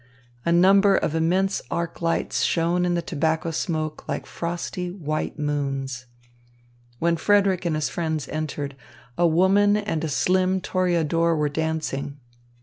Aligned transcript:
A 0.45 0.51
number 0.51 0.95
of 0.95 1.13
immense 1.13 1.61
arc 1.69 2.01
lights 2.01 2.41
shone 2.41 2.85
in 2.85 2.95
the 2.95 3.03
tobacco 3.03 3.51
smoke 3.51 4.07
like 4.07 4.25
frosty, 4.25 4.89
white 4.89 5.37
moons. 5.37 6.07
When 6.97 7.17
Frederick 7.17 7.65
and 7.65 7.75
his 7.75 7.87
friends 7.89 8.27
entered, 8.29 8.75
a 9.15 9.27
woman 9.27 9.77
and 9.77 10.03
a 10.03 10.09
slim 10.09 10.59
toreador 10.59 11.35
were 11.35 11.49
dancing. 11.49 12.17